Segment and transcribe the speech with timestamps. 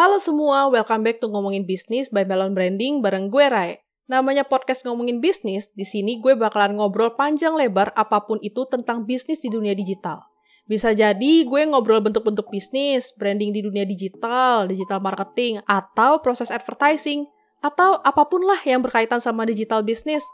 [0.00, 3.84] Halo semua, welcome back to Ngomongin Bisnis by Melon Branding bareng gue Rai.
[4.08, 9.04] Namanya podcast Ngomongin Bisnis, di sini gue bakalan ngobrol panjang lebar apa pun itu tentang
[9.04, 10.24] bisnis di dunia digital.
[10.64, 17.28] Bisa jadi gue ngobrol bentuk-bentuk bisnis, branding di dunia digital, digital marketing, atau proses advertising,
[17.60, 20.24] atau apa pun lah yang berkaitan sama digital bisnis.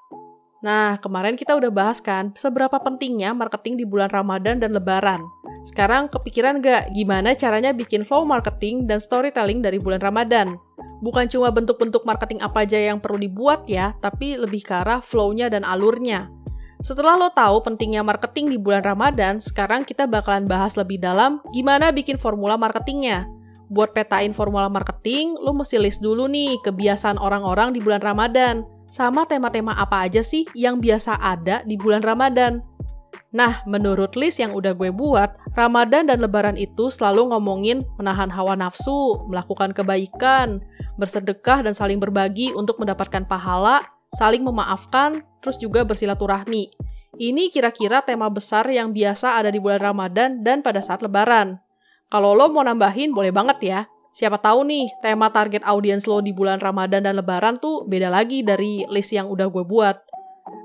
[0.67, 5.23] Nah, kemarin kita udah bahas kan seberapa pentingnya marketing di bulan Ramadan dan Lebaran.
[5.63, 10.59] Sekarang kepikiran gak gimana caranya bikin flow marketing dan storytelling dari bulan Ramadan?
[11.07, 15.47] Bukan cuma bentuk-bentuk marketing apa aja yang perlu dibuat ya, tapi lebih ke arah flow-nya
[15.47, 16.27] dan alurnya.
[16.83, 21.95] Setelah lo tahu pentingnya marketing di bulan Ramadan, sekarang kita bakalan bahas lebih dalam gimana
[21.95, 23.31] bikin formula marketingnya.
[23.71, 28.76] Buat petain formula marketing, lo mesti list dulu nih kebiasaan orang-orang di bulan Ramadan.
[28.87, 32.63] Sama tema-tema apa aja sih yang biasa ada di bulan Ramadan.
[33.35, 38.57] Nah, menurut list yang udah gue buat, Ramadan dan Lebaran itu selalu ngomongin menahan hawa
[38.57, 40.63] nafsu, melakukan kebaikan,
[40.97, 46.71] bersedekah dan saling berbagi untuk mendapatkan pahala, saling memaafkan, terus juga bersilaturahmi.
[47.17, 51.61] Ini kira-kira tema besar yang biasa ada di bulan Ramadan dan pada saat Lebaran.
[52.07, 53.81] Kalau lo mau nambahin, boleh banget ya.
[54.17, 58.41] Siapa tahu nih, tema target audiens lo di bulan Ramadan dan Lebaran tuh beda lagi
[58.41, 59.93] dari list yang udah gue buat.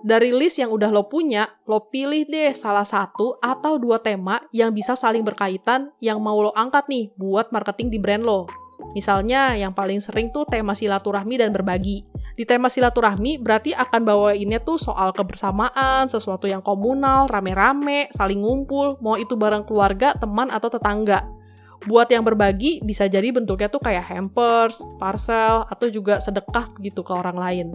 [0.08, 4.72] Dari list yang udah lo punya, lo pilih deh salah satu atau dua tema yang
[4.72, 8.48] bisa saling berkaitan yang mau lo angkat nih buat marketing di brand lo.
[8.96, 12.08] Misalnya, yang paling sering tuh tema silaturahmi dan berbagi.
[12.40, 18.96] Di tema silaturahmi berarti akan bawainnya tuh soal kebersamaan, sesuatu yang komunal, rame-rame, saling ngumpul,
[19.04, 21.41] mau itu bareng keluarga, teman, atau tetangga.
[21.90, 27.10] Buat yang berbagi, bisa jadi bentuknya tuh kayak hampers, parcel, atau juga sedekah gitu ke
[27.10, 27.68] orang lain.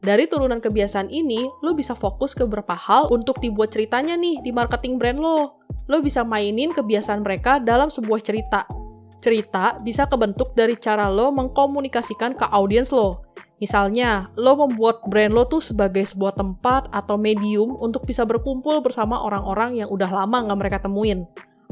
[0.00, 4.54] Dari turunan kebiasaan ini, lo bisa fokus ke beberapa hal untuk dibuat ceritanya nih di
[4.56, 5.60] marketing brand lo.
[5.90, 8.64] Lo bisa mainin kebiasaan mereka dalam sebuah cerita.
[9.20, 13.26] Cerita bisa kebentuk dari cara lo mengkomunikasikan ke audiens lo.
[13.56, 19.20] Misalnya, lo membuat brand lo tuh sebagai sebuah tempat atau medium untuk bisa berkumpul bersama
[19.20, 21.24] orang-orang yang udah lama nggak mereka temuin.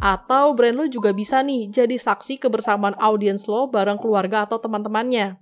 [0.03, 5.39] Atau brand lo juga bisa nih jadi saksi kebersamaan audiens lo bareng keluarga atau teman-temannya.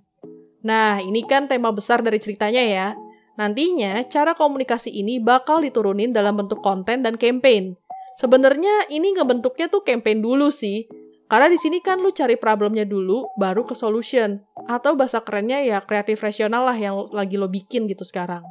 [0.63, 2.87] Nah, ini kan tema besar dari ceritanya ya.
[3.35, 7.75] Nantinya, cara komunikasi ini bakal diturunin dalam bentuk konten dan campaign.
[8.15, 10.85] Sebenarnya ini ngebentuknya tuh campaign dulu sih.
[11.27, 14.37] Karena di sini kan lu cari problemnya dulu, baru ke solution.
[14.69, 18.45] Atau bahasa kerennya ya kreatif rasional lah yang lagi lo bikin gitu sekarang.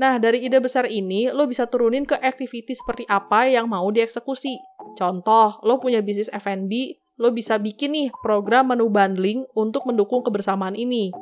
[0.00, 4.56] Nah, dari ide besar ini, lo bisa turunin ke activity seperti apa yang mau dieksekusi.
[4.96, 10.74] Contoh, lo punya bisnis F&B, lo bisa bikin nih program menu bundling untuk mendukung kebersamaan
[10.74, 11.12] ini.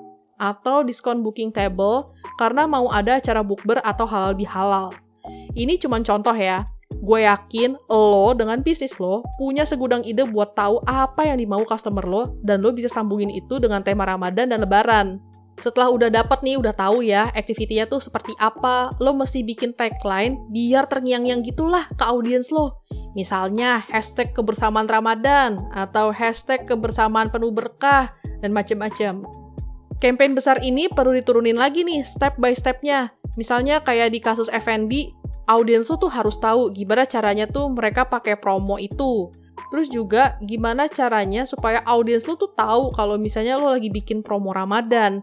[0.41, 4.94] Atau diskon booking table karena mau ada acara bukber atau halal bihalal.
[5.52, 6.64] Ini cuma contoh ya.
[7.00, 12.02] Gue yakin lo dengan bisnis lo punya segudang ide buat tahu apa yang dimau customer
[12.02, 15.30] lo dan lo bisa sambungin itu dengan tema Ramadan dan Lebaran.
[15.60, 20.41] Setelah udah dapat nih, udah tahu ya activity-nya tuh seperti apa, lo mesti bikin tagline
[20.48, 22.81] biar terngiang-ngiang gitulah ke audiens lo.
[23.12, 28.09] Misalnya hashtag kebersamaan Ramadan atau hashtag kebersamaan penuh berkah
[28.41, 29.28] dan macam-macam.
[30.00, 33.12] Campaign besar ini perlu diturunin lagi nih step by stepnya.
[33.37, 35.12] Misalnya kayak di kasus FNB,
[35.44, 39.28] audiens tuh harus tahu gimana caranya tuh mereka pakai promo itu.
[39.69, 44.56] Terus juga gimana caranya supaya audiens lu tuh tahu kalau misalnya lo lagi bikin promo
[44.56, 45.20] Ramadan.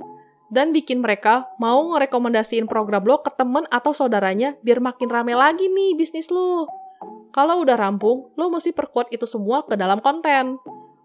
[0.47, 5.67] Dan bikin mereka mau ngerekomendasiin program lo ke temen atau saudaranya biar makin rame lagi
[5.67, 6.71] nih bisnis lo.
[7.35, 10.57] Kalau udah rampung, lo mesti perkuat itu semua ke dalam konten.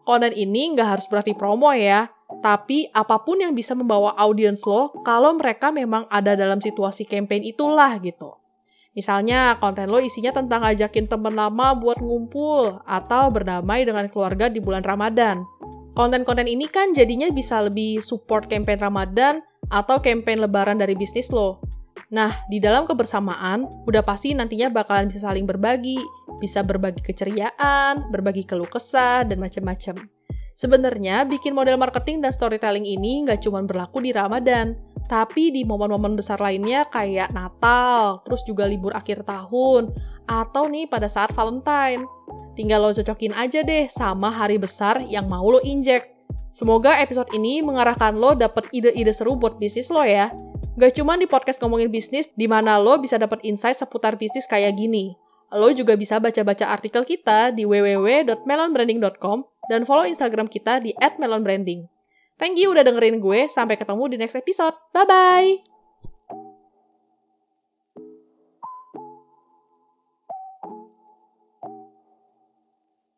[0.07, 2.11] Konten ini nggak harus berarti promo ya,
[2.41, 7.45] tapi apa pun yang bisa membawa audiens lo kalau mereka memang ada dalam situasi campaign
[7.45, 8.35] itulah gitu.
[8.93, 14.61] Misalnya konten lo isinya tentang ngajakin temen lama buat ngumpul atau berdamai dengan keluarga di
[14.61, 15.45] bulan Ramadan.
[15.93, 21.61] Konten-konten ini kan jadinya bisa lebih support campaign Ramadan atau campaign lebaran dari bisnis lo.
[22.13, 25.97] Nah, di dalam kebersamaan, udah pasti nantinya bakalan bisa saling berbagi,
[26.41, 30.09] bisa berbagi keceriaan, berbagi keluh kesah, dan macam-macam.
[30.53, 34.77] Sebenarnya, bikin model marketing dan storytelling ini nggak cuma berlaku di Ramadan,
[35.09, 39.89] tapi di momen-momen besar lainnya kayak Natal, terus juga libur akhir tahun,
[40.29, 42.05] atau nih pada saat Valentine.
[42.53, 46.13] Tinggal lo cocokin aja deh sama hari besar yang mau lo injek.
[46.53, 50.29] Semoga episode ini mengarahkan lo dapet ide-ide seru buat bisnis lo ya.
[50.77, 54.77] Gak cuma di podcast ngomongin bisnis, di mana lo bisa dapat insight seputar bisnis kayak
[54.77, 55.17] gini.
[55.53, 59.39] Lo juga bisa baca-baca artikel kita di www.melonbranding.com
[59.69, 61.89] dan follow Instagram kita di @melonbranding.
[62.41, 64.77] Thank you udah dengerin gue, sampai ketemu di next episode.
[64.97, 65.82] Bye-bye!